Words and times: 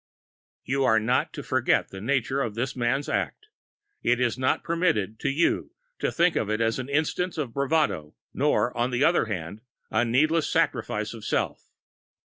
You 0.63 0.83
are 0.83 0.99
not 0.99 1.31
to 1.33 1.43
forget 1.43 1.89
the 1.89 2.01
nature 2.01 2.41
of 2.41 2.55
this 2.55 2.75
man's 2.75 3.07
act; 3.07 3.49
it 4.01 4.19
is 4.19 4.35
not 4.35 4.63
permitted 4.63 5.19
to 5.19 5.29
you 5.29 5.73
to 5.99 6.11
think 6.11 6.35
of 6.35 6.49
it 6.49 6.59
as 6.59 6.79
an 6.79 6.89
instance 6.89 7.37
of 7.37 7.53
bravado, 7.53 8.15
nor, 8.33 8.75
on 8.75 8.89
the 8.89 9.03
other 9.03 9.25
hand, 9.25 9.61
a 9.91 10.03
needless 10.03 10.49
sacrifice 10.49 11.13
of 11.13 11.23
self. 11.23 11.69